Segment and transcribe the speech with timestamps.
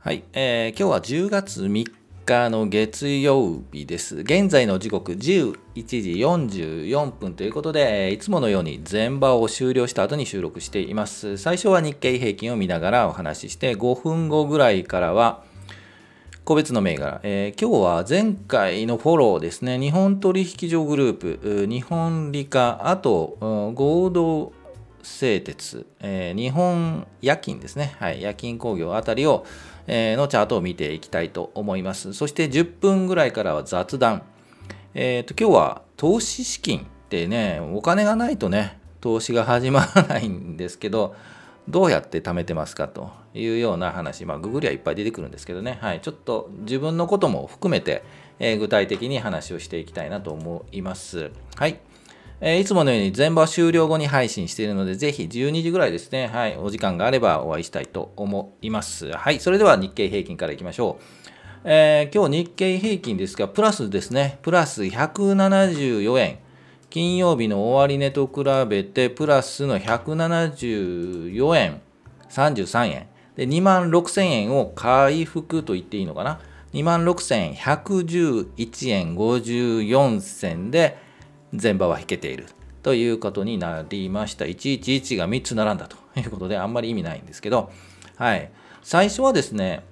[0.00, 1.92] はい、えー今日は10月3
[2.24, 4.18] 日の月曜日です。
[4.18, 5.18] 現在の時刻11
[5.84, 11.36] 時44分ということで、いつものように前場を終了した後に収録しています。
[11.36, 15.42] 最初は日経平均を見ながらお話しして、5分後ぐらいからは
[16.44, 23.36] 個別の銘柄、えー今日は前回のフォローですね、日本取引所グループ、日本理科、あと
[23.74, 24.52] 合同
[25.02, 29.44] 製鉄、えー日本夜勤ですね、はい、夜勤工業あたりを、
[29.88, 32.12] のチャートを見ていきたいと思います。
[32.12, 34.22] そして10分ぐらいからは雑談。
[34.94, 41.14] えー、と今日は投資資金ってね、お金がないとね、投資が始まらないんですけど、
[41.68, 48.04] どうやって貯めてますかというような話、まあ、ググりはいっぱい出てくるんですけどね、はい、ちょっと自分のことも含めて、
[48.38, 51.30] えー具体的に話をしていきたいなと思います。
[51.56, 51.80] はい。
[52.40, 59.10] えいつものように全場終了後に配信しているので、ぜひ12時ぐらいですね、はい、お時間があればお会いしたいと思います。
[59.10, 61.04] はい、それでは日経平均からいきましょう。
[61.64, 66.38] えー今日日経平均ですが、プラスですね、プラス174円。
[66.90, 71.80] 金曜日の終値と比べて、プラスの174円
[72.30, 73.08] 33円。
[73.36, 76.40] で、2万6000円を回復と言っていいのかな。
[76.72, 81.07] 2万6111円54銭で、
[81.52, 82.46] 前場は引けている
[82.82, 84.44] ということになりました。
[84.44, 87.70] 111が3つ並んだということで、あんまり意味ないんですけど、
[88.16, 88.50] はい。
[88.82, 89.84] 最初はですね、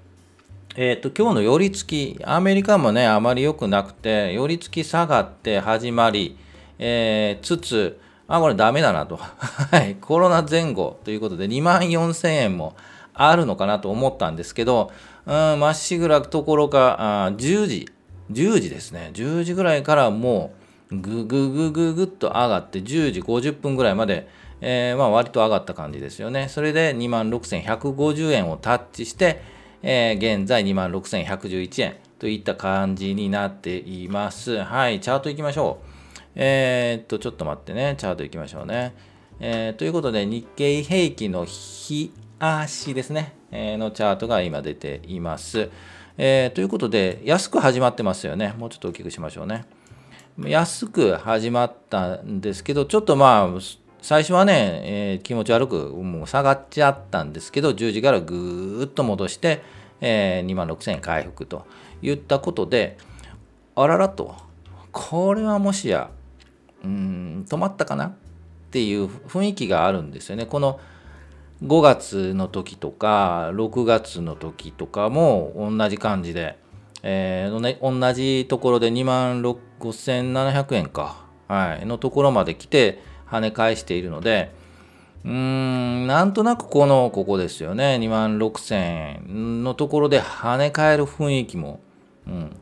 [0.76, 6.36] えっ、と、今日の寄り付き、アメリカもね、あまり良くなくて、寄り付き下がって始まり、
[6.78, 9.16] えーつつ、あ、これダメだなと。
[9.20, 9.96] はい。
[10.00, 12.74] コロナ前後ということで、2万4000円も
[13.14, 14.90] あるのかなと思ったんですけど、
[15.24, 17.88] うん、まっしぐらところか、あ10時、
[18.32, 19.10] 10時ですね。
[19.14, 24.28] 10時ぐらいからもう、ぐぐぐぐぐっと上がって、10時50分ぐらいまで、
[24.60, 26.48] えーまあ割と上がった感じですよね。
[26.48, 29.42] それで2万6150円をタッチして、
[29.82, 34.62] えー現在2万6111円といった感じになっています。
[34.62, 35.86] はい、チャート行きましょう。
[36.36, 38.94] えーっと、ちょっと待ってね、チャート行きましょうね。
[39.40, 45.68] えーということで、日経平均の日足ですね、えーのチャートが今出ています。
[46.16, 48.54] えーということで、安く始まってますよね。
[48.56, 49.64] もうちょっと大きくしましょうね。
[50.44, 53.60] 安く始まったんですけど、ちょっとまあ、
[54.02, 59.62] 最初はね、えー気持ち悪くもう下がっちゃったんですけど、10時からぐーっと戻して、
[60.00, 61.66] えー2万6000円回復と
[62.02, 62.98] いったことで、
[63.74, 64.34] あららと、
[64.92, 66.10] これはもしや、
[66.84, 68.14] うん、止まったかなっ
[68.70, 70.44] ていう雰囲気があるんですよね。
[70.44, 70.78] この
[71.64, 76.58] 5月の時とか6月の時とかも同じ感じで、
[77.08, 84.52] えーね、同じところで2万5700円か、はい、のところまで来て跳ね返しているので
[85.24, 87.98] うーんなんとなくこのここですよね。
[88.00, 88.74] 2万6000
[89.28, 91.78] 円のところで跳ね返る雰囲気も、
[92.26, 92.56] うん、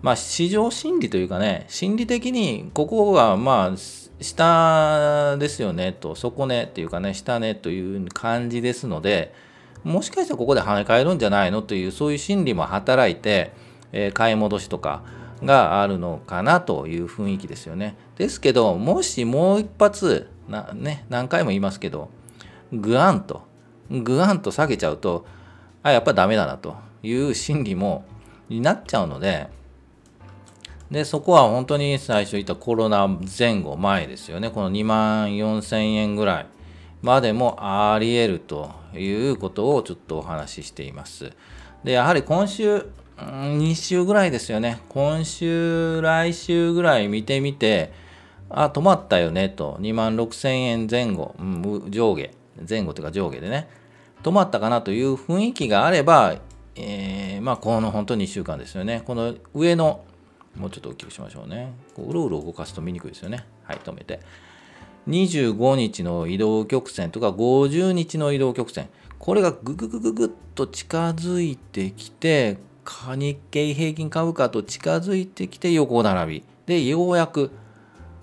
[0.00, 3.76] まあ市場心理というかね心理的にここがまあ
[4.20, 6.14] 下ですよねと。
[6.14, 9.34] 底値っていうかね下値という感じですので
[9.82, 15.02] もしかしたらここで跳ね返るんじゃないのというそういう心理も働いて、え買い戻しとか
[15.42, 17.96] があるのかなという雰囲気ですよね。
[18.16, 22.10] ですけどもしもう一発な、ね、何回も言いますけど
[22.72, 23.42] グワンと
[23.90, 25.26] グワンと下げちゃうと
[25.82, 28.04] あやっぱダメだなという心理も
[28.48, 29.48] になっちゃうので
[30.90, 33.06] でそこは本当に最初言ったコロナ
[33.38, 36.46] 前後前ですよねこの2万4000円ぐらい
[37.02, 41.32] までもあり得るということをちょっとお話ししています
[41.84, 42.86] でやはり今週
[43.20, 47.92] うん2週ぐらいですよね今週来週ぐらい見てみて
[48.50, 52.30] あ止まったよねと2万6000円前後、うん上下
[52.68, 53.68] 前後というか上下でね
[54.22, 56.36] 止まったかなという雰囲気があれば、
[56.74, 60.04] えーまあこの本当に1週間ですよねこの上の
[60.58, 61.72] もうちょっと大きくしましょうね。
[61.94, 63.46] こううろうろ動かすと見にくいですよね。
[63.62, 64.20] はい、止めて。
[65.06, 68.88] 25日の移動曲線とか50日の移動曲線。
[69.18, 72.58] これがぐぐぐぐぐっと近づいてきて、
[73.16, 76.44] 日経平均株価と近づいてきて横並び。
[76.66, 77.50] で、ようやく、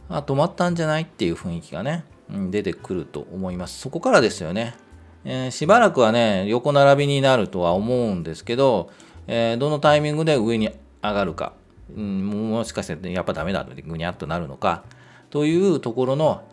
[0.09, 3.79] あ、止まったんじゃないっていう雰囲気がね、うん出てくると思います。
[3.79, 4.75] そこからですよね。
[5.23, 8.89] えーしばらくはね、横並びになるとは思うんですけど、
[9.27, 10.69] えーどのタイミングで上に
[11.01, 11.53] 上がるか、
[11.95, 14.83] うん、もしかしてやっぱダメだとぐにゃっとなるのか
[15.29, 16.43] というところの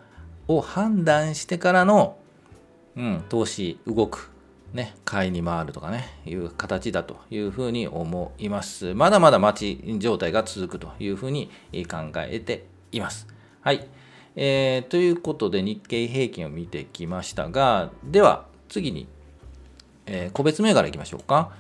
[0.49, 2.17] を判断してからの、
[2.97, 4.32] うん、投資動く、
[4.73, 8.95] ね、買いに回るとかねいう形だというふうに思います。
[8.95, 11.51] まだまだ待ち状態が続くというふうに
[11.89, 13.27] 考えています。
[13.61, 13.87] はい、
[14.35, 19.07] えーということで日経平均を見てきましたがでは次に、
[20.07, 21.53] えー個別銘柄いきましょうか。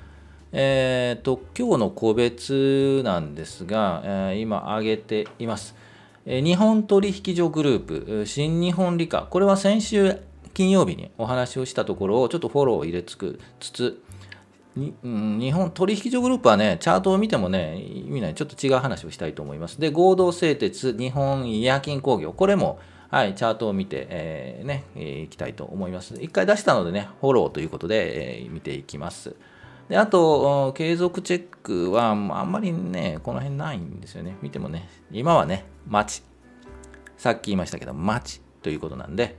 [0.54, 5.74] えーと、今日の個別なんですが、えー、今挙げています。
[6.26, 10.18] えー、日本取引所グループ、新日本理科、これは先週
[10.54, 14.02] 金曜日にお話をしたところをちょっとフォローを入れつくつつ、
[14.74, 19.80] に日本取引所グループはね、チャートを見てもね、意味ないちょっと違う話をしたいと思います。
[19.80, 22.78] で、合同製鉄、日本医薬品工業、これも、
[23.10, 26.14] はい、チャートを見て、えー、ね、えー、いきたいと思います。
[26.14, 29.36] 一回出したのでね、フォローということで、えー、見ていきます。
[29.88, 34.36] であと、継続チェックはあんまりね、この辺ないんですよね。
[34.40, 36.24] 見てもね、今はね、待ち。
[37.18, 39.36] さっき言いましたけど、待ちということなんで、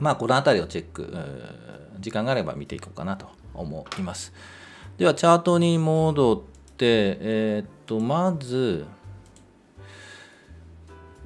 [0.00, 1.14] まあ、この辺りをチェック、
[2.00, 4.32] 時間があれば見ていこうかなと思います。
[4.96, 6.38] では、チャートに戻っ
[6.76, 8.86] て、えー、っと、まず、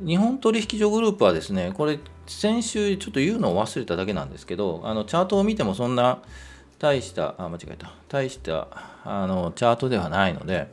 [0.04, 6.18] 日本取引所グループはですね、これ、先週ちょっと言うのを忘れただけなんですけど、あのチャートを見てもそんな、
[6.78, 7.92] 大した、あ、間違えた。
[8.08, 8.66] 大した
[9.04, 10.68] あのチャートではないので、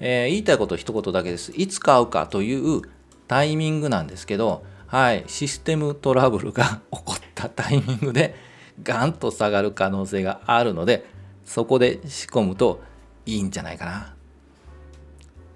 [0.00, 1.52] えー、言いたいこと一言だけです。
[1.56, 2.82] いつ買うかという
[3.26, 8.34] タイミングなんですけど、はい、システムトラブルが起こったタイミングで
[8.82, 11.06] ガンと下がる可能性があるので、
[11.44, 12.80] そこで仕込むと
[13.26, 14.14] いいんじゃないかな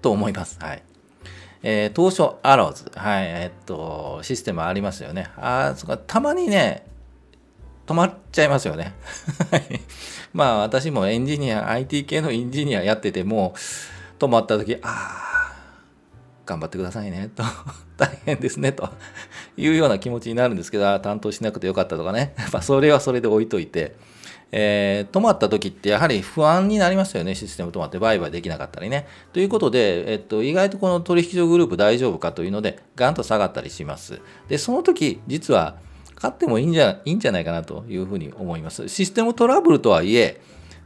[0.01, 0.59] と思います。
[0.59, 0.83] はい。
[1.63, 5.29] えー、当初アローズ、はい、え、っと、システムありますよね。
[5.37, 6.85] あそかたまにね、
[7.87, 8.93] 止まっちゃいますよね。
[10.31, 13.55] まあ私もエンジニア、IT 系のエンジニアやってても
[14.19, 15.32] 止まった時、ああ、
[16.45, 17.43] 頑張ってくださいね、と、
[17.97, 18.89] 大変ですね、と
[19.57, 23.95] いうような気持ちになるんですけど、担当しなくてよかったとかね、 まあそれはそれで置いといて、
[24.51, 29.07] えー、止まった時ってやはり不安になりますよね、システム止まって売買できなかったりね。
[29.31, 34.19] ということで、えっと、意外とこの取引所グループ大丈夫かというので、ガンと下がったりします。
[34.49, 35.77] で、その時、実は、
[36.15, 38.87] 買ってもいいんじゃいいんじゃないかなというふうに思います。
[38.87, 40.39] システムトラブルとはいえ、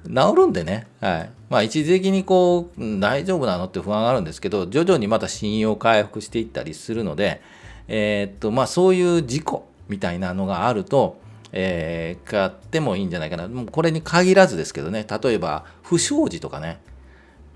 [0.07, 1.29] 治るんでね、はい。
[1.49, 7.41] まあ、一時的にこう、大丈夫なのって不安があるんですけど、徐々にまた信用回復していったりするので、
[7.87, 11.19] えー、っと、まあ、そういう事故みたいなのがあると、
[11.51, 13.47] えー、買ってもいいんじゃないかな。
[13.47, 16.79] もうこれに限らずですけどね、例えば、不祥事とかね、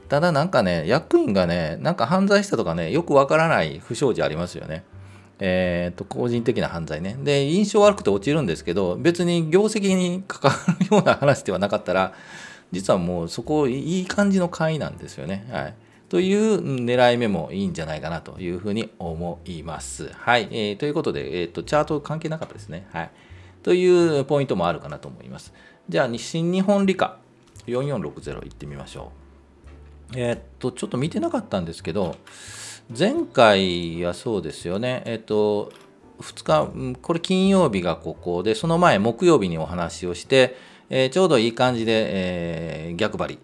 [0.09, 4.83] ただなんかね、役員がね、なんか犯罪したとかね、よくわからない不祥事ありますよね。
[5.43, 7.17] えーと、個人的な犯罪ね。
[7.23, 12.13] で、印象悪くて落ちるんですけど、別に業績に関わるような話ではなかったら、
[12.71, 15.47] 実はもうそこいい感じの買いなんですよね。
[15.51, 15.73] はい。
[16.09, 20.11] という狙い目もいいんじゃないかなというふうに思います。
[20.13, 20.47] はい。
[20.51, 22.87] えー、ということで、えーと、チャート関係なかったですね。
[22.91, 23.11] はい。
[23.63, 25.53] というポイントもあるかなと思います。
[25.89, 27.17] じゃあ、新日本理科
[27.65, 29.11] 4460いってみましょ
[30.13, 30.19] う。
[30.19, 32.15] えっ、ー、と、ちょっと見てなかったんですけど、
[32.97, 35.71] 前回はそうですよね、えっと、
[36.19, 40.57] 2日、これ金曜日がここで、その前、木曜日にお話をして、
[40.89, 43.39] えー、ちょうどいい感じで、えー、逆張り。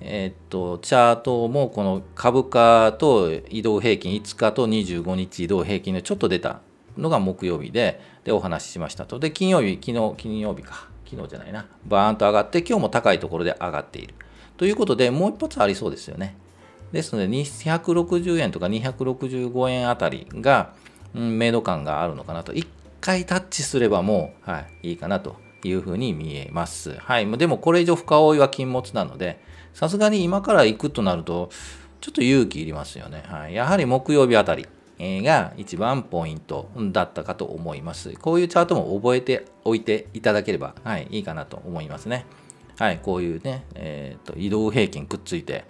[0.00, 6.60] えっと、チャートもこの株価と移動平均5日と25日移動平均でちょっと出た
[6.96, 9.20] のが木曜日で、で、お話ししましたと。
[9.20, 14.14] で、金曜日、昨日、金曜日か、昨日じゃないな、バーンと上がって、今日も高いところで上がっている。
[14.56, 16.36] ということで、もう一発ありそうですよね。
[16.92, 20.74] ですので、260円とか265円あたりが、
[21.14, 22.52] うん、明度感があるのかなと。
[22.52, 22.66] 1
[23.00, 26.96] 回タッチすればもう、はい、いいかなというふうに見えます。
[26.98, 27.38] はい。
[27.38, 29.40] でも、これ以上深追いは禁物なので、
[29.74, 31.50] さすがに今から行くとなると、
[32.00, 33.22] ちょっと勇気いりますよね。
[33.26, 33.54] はい。
[33.54, 34.66] やはり木曜日あたり。
[35.00, 38.14] が一番ポイントだったかと思います。
[38.14, 42.26] こういうチャートも覚えておいていただければ、はい、いいかなと思いますね。
[42.78, 45.64] はい、こういうね、えーと移動平均くっついて、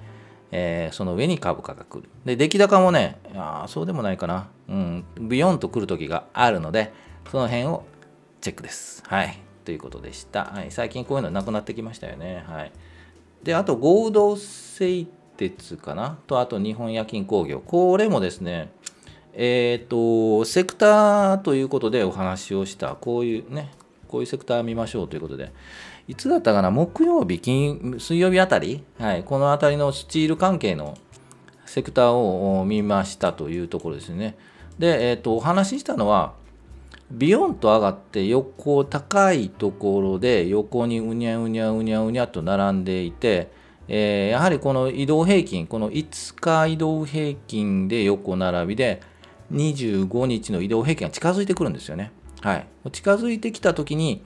[0.51, 2.09] えー、その上に株価が来る。
[2.25, 4.49] で、出来高もね、あそうでもないかな。
[4.69, 6.93] うん、ビヨンと来る時があるので、
[7.31, 7.85] その辺を
[8.41, 9.03] チェックです。
[9.07, 9.39] はい。
[9.65, 10.47] ということでした。
[10.47, 12.43] はい、最近こういうのなくなってきましたよね。
[12.47, 12.73] はい。
[13.43, 17.61] で、あと合同製鉄かなと、あと日本夜勤工業。
[17.61, 18.73] これもですね、
[19.35, 23.71] えっ、ー、と、セクターということでお話をした、こういうね、
[24.09, 25.53] こういうセクター見ましょうということで、
[26.09, 30.97] いつだったかな、木曜日、金水曜日あたり、はい、このあたりのスチール関係の
[31.67, 34.37] セクターを見ましたというところですね。
[34.79, 36.33] で、え、ー、と、お話ししたのは、
[37.11, 43.51] ビヨンと上がって横高いところで横にうにゃうにゃうにゃうにゃと並んでいて、
[43.89, 49.03] えー、やはりこの移動平均、この5日移動平均で横並びで
[49.53, 52.13] 25日の移動平均が近づいてくるんですよね。
[52.41, 52.67] はい。
[52.93, 54.23] 近づいてきたときに、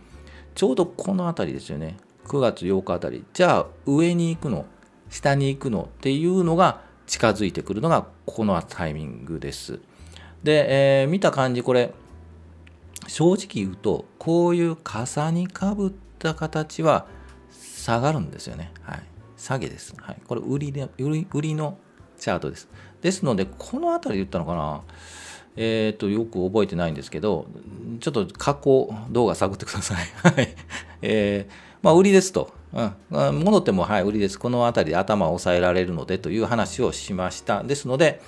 [0.54, 1.96] ちょうどこの辺りですよね。
[2.26, 3.24] 9月8日あたり。
[3.32, 4.66] じゃあ、上に行くの、
[5.10, 9.80] 下に行くのっていうのが近づいてくるのがこのタイミングです。
[10.42, 11.92] で、えー、見た感じ、これ、
[13.08, 17.06] 正直言うと、こういう傘にかぶった形は
[17.50, 18.72] 下がるんですよね。
[18.82, 19.02] はい。
[19.36, 19.94] 下げです。
[19.98, 21.78] はい、これ売りで売り、売りの
[22.18, 22.68] チャートです。
[23.00, 24.82] ですので、この辺りで言ったのかな、
[25.56, 27.46] えっ、ー、と、よく覚えてないんですけど、
[28.02, 29.96] ちょっと過去動画探ってください。
[30.34, 30.54] はい。
[31.02, 32.52] えー、まあ、売りですと。
[32.72, 33.38] うん。
[33.40, 34.38] 戻っても、はい、売りです。
[34.38, 37.62] この辺りで頭を押さえられるのでという話をしました。
[37.62, 38.20] ですので、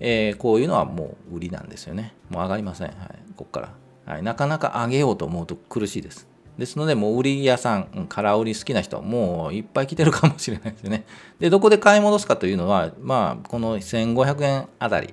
[0.00, 2.14] えー、こういうのはもう売りなんですよね。
[2.30, 2.86] もう上がりません。
[2.86, 2.96] はい。
[3.36, 3.60] ここか
[4.06, 4.12] ら。
[4.14, 4.22] はい。
[4.22, 6.26] なかなか上げようと思うと苦しいです。
[6.56, 11.04] ですので、もう売り屋さん、空売り好きな人もういっぱい来てるかもしれないですよね。
[11.38, 15.12] で、どこで買い戻すかというのは、まあ、この1500円あたり、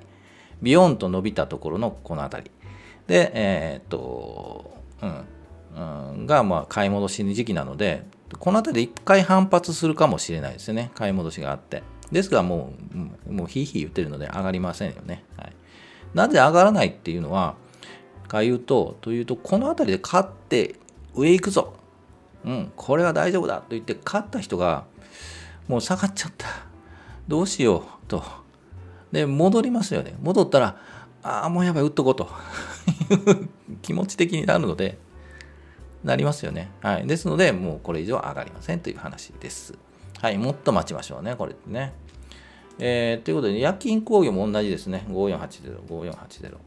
[0.61, 2.51] ビヨンと伸びたところのこのあたり。
[3.07, 4.71] で、えー、っと、
[5.01, 8.05] うん、うん、が、まあ、買い戻しの時期なので、
[8.39, 10.91] この辺りで1回反発するかもしれないですよね。
[10.95, 11.83] 買い戻しがあって。
[12.11, 12.73] ですが、も
[13.27, 15.23] う、もうひいひい言ってるので上がりませんよね。
[15.37, 15.53] はい、
[16.13, 17.55] なぜ上がらないっていうのは、
[18.27, 20.75] か言うと、というと、この辺りで買って
[21.15, 21.73] 上行くぞ。
[22.45, 24.85] うん、これは大丈夫だと言って勝った人が
[25.67, 26.47] もう下がっちゃった。
[27.27, 28.23] どうしようと。
[29.11, 30.15] で、戻りますよね。
[30.21, 30.77] 戻ったら、
[31.27, 32.29] ああ、もうやばい、打っとこうと
[33.81, 34.97] 気持ち的になるので、
[36.03, 36.71] なりますよね。
[36.81, 37.07] はい。
[37.07, 39.77] ですので、もうこれ以上上がりませんという話です。
[40.21, 40.37] はい。
[40.37, 41.93] もっと待ちましょうね、これね。
[42.79, 45.05] えー、ということで、夜勤工業も同じですね。
[45.09, 46.57] 5480、5480。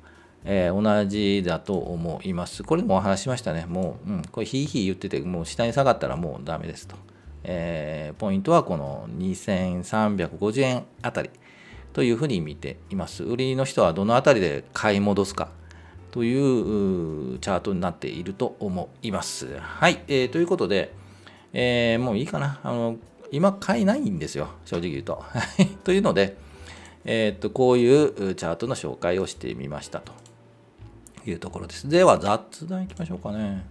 [0.45, 2.63] えー、同じだと思います。
[2.63, 3.67] これもお話しましたね。
[3.67, 6.97] もう、うん、これひいひい言ってて、もう下に下がったらもうダメですと。
[7.45, 11.31] えー、ポイントはこの2350円あたり
[11.93, 13.25] というふうに見ています。
[13.25, 15.49] 売りの人はどのあたりで買い戻すか
[16.11, 19.59] というチャートになっていると思います。
[19.59, 20.93] はい、えー、ということで、
[21.53, 22.61] えー、もういいかな。
[22.63, 22.97] あの
[23.33, 25.23] 今買えないんですよ、正直言うと。
[25.85, 26.37] というので、
[27.05, 30.13] えー、っとこういうチャートの紹介をしてみましたと。
[31.27, 31.89] いうところです。
[31.89, 33.65] では雑談いきましょうかね。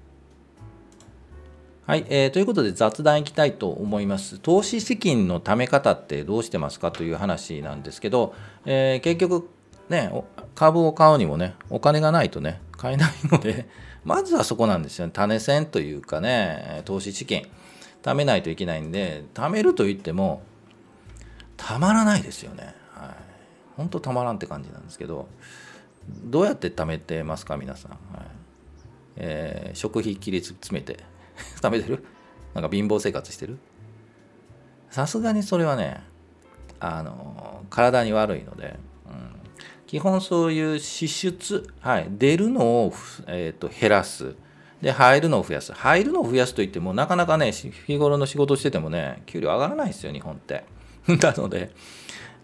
[1.89, 4.37] はい、えー、ということで雑談いきたいと思います。
[4.37, 8.35] 投資資金のため方ってどうしてますかという話なんですけど、
[8.67, 9.49] えー、結局
[9.89, 10.11] ね、
[10.53, 13.67] 株を買うにもね、お金がないとね、買えないので、
[14.05, 15.11] まずはそこなんですよね。
[15.15, 17.47] 種銭というかね、投資資金、
[18.03, 20.43] 貯めないといけないんで、貯めると言っても、
[21.57, 22.75] たまらないですよね。
[22.93, 23.15] はい。
[23.77, 25.27] 本当たまらんって感じなんですけど、
[26.07, 27.99] どうやって貯めてますか皆さん、はい
[29.15, 31.08] えー、食費切り詰めて
[31.61, 32.03] 貯めてる？
[32.53, 33.57] なんか貧乏生活してる？
[34.89, 36.01] さすがにそれはね
[36.79, 39.35] あの体に悪いので、うん、
[39.85, 42.93] 基本そういう支出、はい、出るのを、
[43.27, 44.35] えーと、減らす。
[44.81, 45.73] で入るのを増やす。
[45.73, 50.63] 入るのを増やすといってもなかなかね日頃の仕事しててもね給料上がらないですよ日本って。
[51.07, 51.71] なので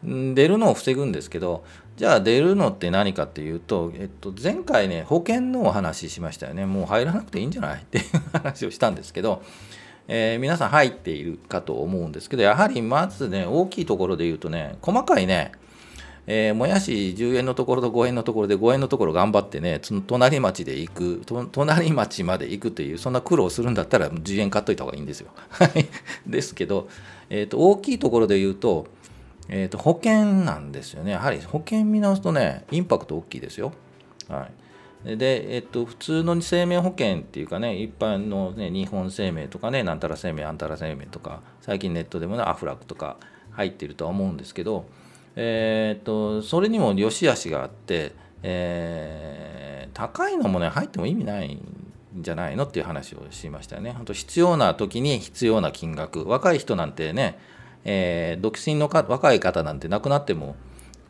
[0.04, 1.64] 出るのを防ぐんですけど
[1.96, 6.66] じゃあ出るのって何かっていうと、えっと、前回ね保険のお話ししましたよね。
[6.66, 9.42] もう入らなくていいんじゃないっていう話をしたんですけど、
[10.08, 15.54] えー、皆さん入っているかと思うんですけどやはりまずね大きいところで言うとね細かいね
[16.28, 21.22] えー、もやし10円のところと5円のところで5円のところ頑張ってね隣町で行く
[21.52, 25.30] 隣町まで行くというそんな苦労するんだったら10円買っといた方がいいんですよ。
[26.26, 26.90] ですけど、
[27.30, 28.88] えーと大きいところで言うと
[29.48, 31.12] えーと、保険なんですよね。
[31.12, 33.74] やはり保険見直すとね、インパクト大きいですよ。
[34.28, 34.50] は
[35.06, 43.18] い、で、えっ、と、普通の生命保険っていうかね、一般の、ね、日本生命とかね、なんたら生命、あんたら生命とか、最近ネットでもね、アフラックとか
[43.52, 44.86] 入ってるとは思うんですけど、
[45.36, 51.62] えっ、と、それにも良し悪しがあって、えー、高いのもね、入っても意味ないん
[52.18, 53.92] じゃないのっていう話をしましたよね。
[53.92, 56.26] 本当必要な時に必要な金額。
[56.26, 57.38] 若い人なんてね、
[57.86, 60.56] えー、独身のか若い方なんて亡くなっても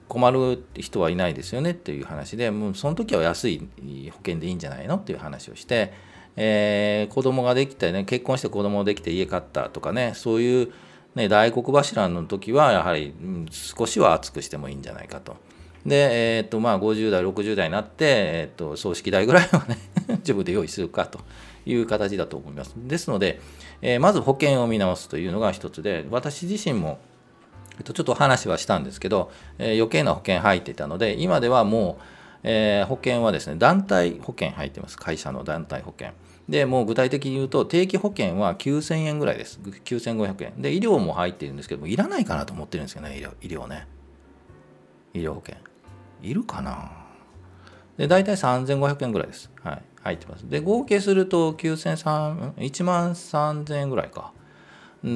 [0.08, 3.68] 困る人はいないですよねっていう話でもうその時は安い
[4.12, 5.94] 保険でいいんじゃないのっていう話をして、
[6.36, 10.72] えー、子供ができてね結婚して子供ができて家買ったとかねそういう、
[11.16, 13.16] ね、大黒柱の時はやはり、
[13.50, 15.38] 少しは厚くしてもいいんじゃないかと。
[15.86, 19.78] で、えーとまあ、50代60代になって、えーと、葬式代ぐらいはね
[20.20, 21.20] 自分で用意するかと
[21.66, 22.74] いう形だと思います。
[22.76, 23.40] ですので、
[23.82, 27.00] えー、まず保険を見直すというのが一つで私自身も、
[27.78, 32.04] えっと、ちょっと話はしたんですけど、えー、余計な保険入っていたので今ではもう、
[32.44, 34.98] えー、保険はですね団体保険入ってます。
[34.98, 36.14] 会社の団体保険。
[36.48, 39.60] でもう具体的に言うと定期保険は9000円ぐらいです。
[39.60, 40.62] 9500円。
[40.62, 43.88] で医療も入っているんですけどもいらないかなと思ってるんですけどね医療医療ね。
[45.14, 45.58] 医療保険。
[46.22, 47.05] いるかな？
[47.98, 50.50] で大体3500円ぐらいです、はい、入ってます。
[50.50, 54.34] で、合計すると9000、1万3000円ぐらいか。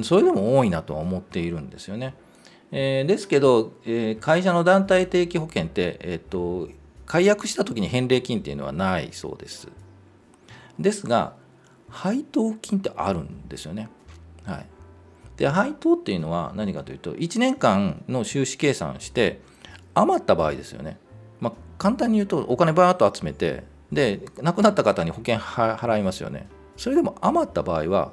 [0.02, 2.14] それでも多いなとは思っているんですよね。
[2.72, 6.68] えー、ですけど、えー、会社の団体定期保険って、えーと、
[7.06, 9.68] 解約した時に返礼金っていうのはないそうです。
[10.78, 11.34] ですが、
[11.88, 13.88] 配当金ってあるんですよね。
[14.44, 14.66] はい、
[15.36, 19.40] で配当っていうのは何かというと1年間の収支計算して
[19.94, 20.98] 余った場合ですよね、
[21.40, 26.48] まあ、簡単に言うとお金バーッと集めてで亡くなった方に保険払いますよね。
[26.76, 28.12] それでも余った場合は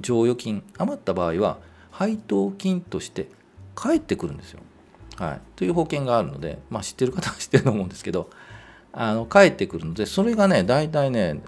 [0.00, 1.58] 剰余金余った場合は
[1.90, 3.28] 配当金として
[3.74, 4.60] 返ってくるんですよ。
[5.16, 8.30] はい、という保険があるので、まあ、知ってる方は 知ってると思うんですけど
[8.92, 11.42] あの返ってくるのでそれがね大体ね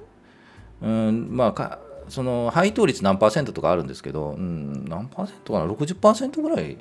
[0.82, 1.78] うんまあか
[2.08, 6.76] その配当率何パーセントとかあるんですけど、うん、何パーセントかな？60%ぐらい。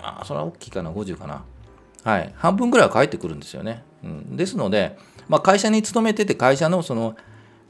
[0.00, 1.42] あそれは大きいかな？50かな？
[2.04, 2.32] はい。
[2.36, 4.96] 半分ぐらいは返ってくるんですよね、うん、ですので、
[5.28, 7.16] まあ、会社に勤めてて会社のその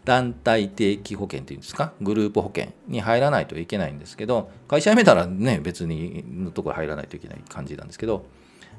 [0.04, 1.92] 団体定期保険っていうんですか？
[2.00, 8.24] グループ保険に入らないといけないんですけど会社辞めたらね別にのところ入らないといけない感じなんですけど、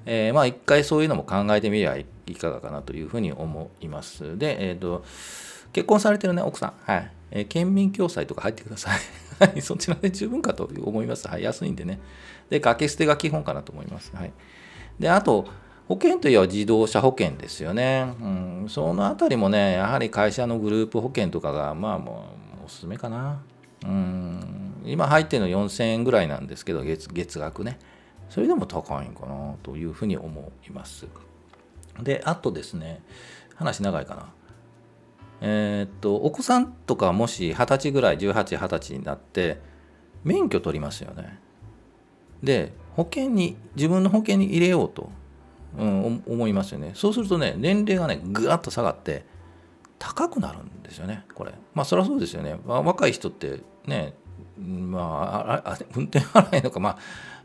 [0.05, 4.37] えー、まあ一回そういうのも考えてみればいかがかなというふうに思います。
[4.39, 5.03] で、えーと、
[5.73, 6.73] 結婚されてるね奥さん。
[6.83, 8.99] はい、えー、県民共済とか入ってください
[9.39, 9.61] はい。
[9.61, 11.27] そちらで十分かと思います。
[11.27, 11.43] はい。
[11.43, 11.99] 安いんでね。
[12.49, 14.11] で掛け捨てが基本かなと思います。
[14.15, 14.31] はい。
[14.99, 15.47] であと
[15.89, 18.13] 保険といえば自動車保険ですよね。
[18.21, 22.25] うん、そのあたりもね、やはり会社のグループ保険とかが、まあも
[22.61, 23.41] う、おすすめかな。
[23.83, 27.79] うん、今入ってるの4000円ぐらいなんですけど月、月額ね。
[28.29, 31.07] それでも高いんかなというふうに思います。
[32.03, 33.01] で、あとですね、
[33.55, 34.29] 話長いかな。
[35.41, 39.59] えー、っと、お子さんとかもし20歳ぐらい、18、20歳になって、
[40.23, 41.39] 免許取りますよね。
[42.43, 45.09] で、保険に、自分の保険に入れようと
[45.77, 46.91] うん、思いますよね。
[46.95, 49.23] そうするとね年齢がねぐわっと下がって
[49.99, 51.53] 高くなるんですよねこれ。
[51.73, 54.13] まあそりゃそうですよね、まあ、若い人ってね
[54.57, 56.97] まあ運転払いのかまあ、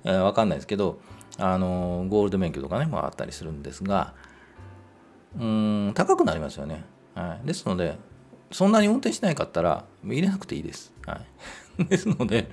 [0.04, 1.00] えー、分かんないですけど
[1.38, 4.14] あのゴールド免許とかね、まあ、あったりするんですが
[5.38, 6.84] うん高くなりますよね、
[7.14, 7.98] はい、ですので
[8.52, 11.20] そんなに運転しないかったら入れなくていいです、は
[11.78, 12.50] い、 ですので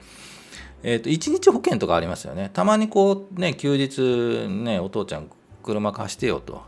[0.84, 2.50] えーと、と1日保険とかありますよね。
[2.54, 5.30] たまにこうね、休日ね、お父ちゃん
[5.62, 6.64] 車貸してよと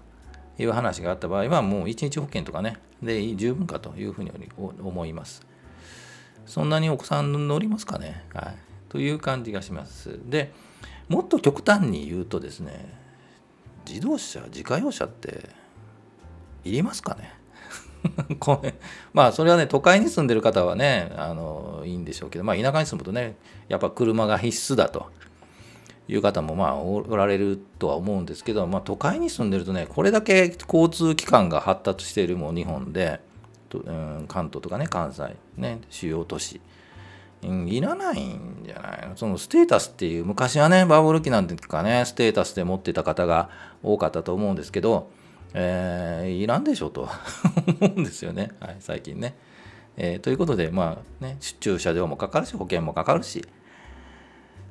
[0.57, 5.45] いう話があった場合はもう1日保険とかねで十分かというふうに思います。
[6.45, 8.55] そんなにお子さん乗りますかね、はい、
[8.89, 10.19] という感じがします。
[10.25, 10.51] で
[11.09, 12.93] もっと極端に言うとですね
[13.87, 15.49] 自動車自家用車って
[16.63, 17.33] いりますかね？
[18.39, 18.73] これ
[19.13, 23.35] まあそれはね都会に住んでる方はねあのいいんでしょうけどまあ田舎に住むとね
[23.67, 25.07] やっぱ車が必須だと。
[26.09, 33.21] いう方もまあおられるとは思うんですけど、まあ、都会に住んでるとねこれだけ交通機関が発達しているもう日本で、
[33.73, 36.59] うん、関東とかね関西ね主要都市、
[37.41, 39.15] いらないんじゃないの？
[39.15, 43.49] そのステータスっていう昔はねバブル期なんていうかねステータスで持ってた方が
[43.81, 45.09] 多かったと思うんですけど、
[45.53, 47.09] えー、いらんでしょと
[47.81, 49.35] 思うんですよね、はい、最近ね。
[49.95, 53.45] えー、ということでまあね駐車場もかかるし保険もかかるし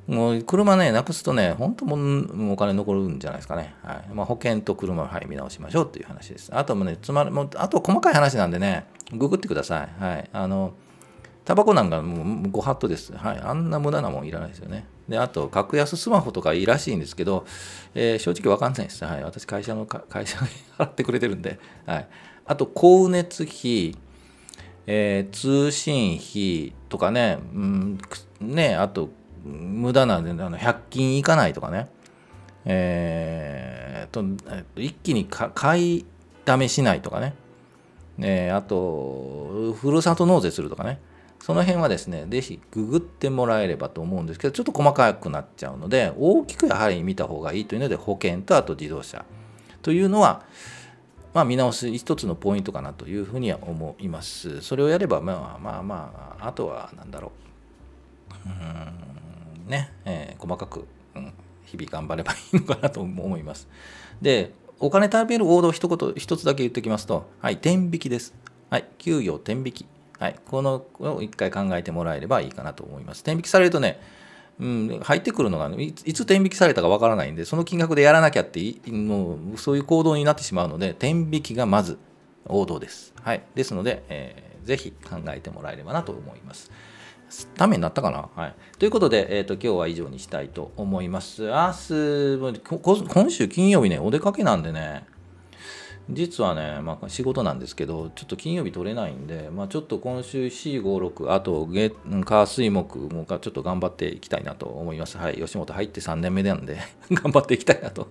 [0.07, 3.73] もう車ね、なくすとね、本当もうお金残るんじゃないですかね。
[3.83, 6.51] はいまあ、保険と車、はい、見直しましょうっていう話です。
[6.53, 10.03] あともね、つまり、もうあと細かい話なんでね、ググってください。
[10.03, 10.29] はい。
[10.33, 10.73] あの、
[11.45, 13.15] タバコなんかもうご法度です。
[13.15, 13.39] はい。
[13.39, 14.85] あんな無駄なもんいらないですよね。
[15.09, 17.45] で、あと、格安スマホとかいいらしいんですけど、
[17.93, 19.03] えー、正直わかんないです。
[19.03, 19.23] はい。
[19.23, 21.59] 私、会社の、会社に払ってくれてるんで。
[21.85, 22.07] はい。
[22.45, 23.95] あと、光熱費、
[24.87, 27.97] えー、通信費とかね、うん、
[28.39, 29.09] ね、あと、
[29.43, 31.89] 無駄なんであの100均いかないとかね、
[32.65, 34.23] えー、と
[34.79, 36.05] 一気に買い
[36.45, 37.35] だめしないとかね、
[38.19, 40.99] えー、あとふるさと納税するとかね
[41.43, 49.25] その辺はですね、ぜひググってもらえればと思うんですけど、ちょっと細かくなっちゃうので、大きくやはり見た方がいいというので、保険とあと自動車
[49.81, 50.45] というのは、
[51.33, 54.61] まあ、見直す一つのポイントかなというふうには思います。
[54.61, 57.33] それをやれば、まあまあまあ、あとは何だろ
[58.45, 58.47] う。
[58.47, 61.33] うんね、えー、細かく、うん、
[61.65, 63.67] 日々頑張ればいいのかなと思います。
[64.21, 68.33] で、お金貯める王道一言一つだけ言っておきますと、はい、天引きです。
[68.69, 69.92] はい、給与天引き。
[70.23, 73.25] はい、このを一回考えてもらえればいいかなと思います。
[73.25, 73.99] 天引きされるとね、
[74.57, 81.97] うん、入ってくるのがねいつ天引きされたかわからないんで、その金額でやらなきゃってもうそういう行動になってしまうので、天引きがまず
[82.45, 83.13] 王道です。
[83.21, 86.71] はい、ですので、えー、ぜひ考えてもらえればなと思います。
[87.57, 91.47] ためになったかな、はい、ということで、えーと、今日は以上にしたいと思います。
[91.47, 92.61] 明日、
[93.11, 95.05] 今週金曜日ね、お出かけなんでね、
[96.09, 105.17] 実はね、まあ、仕事なんですけど、ちょっと金曜日取れないんで、まあ、ちょっと今週4、5、6、あと月、火、水、木もちょっと頑張っていきたいなと思います。
[105.17, 106.77] はい、吉本入って3年目なんで
[107.11, 108.09] 頑張っていきたいなと、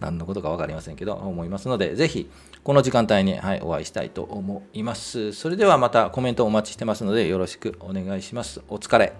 [0.00, 2.28] 何のことか分かりませんけど、思いますので、ぜひ、
[2.62, 5.32] この時間帯に、はい、お会いしたいと思います。
[5.32, 8.60] それではまたコメントお待ちしてますので、よろしくお願いします。
[8.68, 9.14] お疲れ。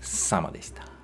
[0.00, 0.95] 様でした。